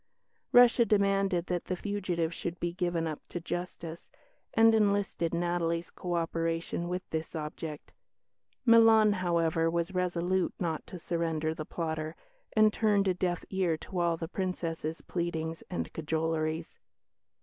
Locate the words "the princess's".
14.17-15.01